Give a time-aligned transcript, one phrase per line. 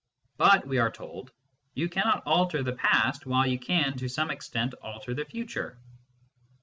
[0.39, 1.31] "But/ we are told,"
[1.75, 5.77] you cannot alter the past, while you can to some extent alter the future."